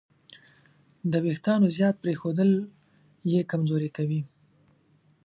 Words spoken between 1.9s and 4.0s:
پرېښودل یې کمزوري